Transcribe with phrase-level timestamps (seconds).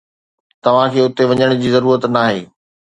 [0.63, 2.41] توهان کي اتي وڃڻ جي ضرورت ناهي